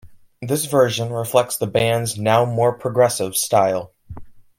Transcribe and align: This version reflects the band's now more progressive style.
This 0.41 0.65
version 0.65 1.11
reflects 1.13 1.57
the 1.57 1.67
band's 1.67 2.17
now 2.17 2.43
more 2.43 2.73
progressive 2.75 3.35
style. 3.35 3.93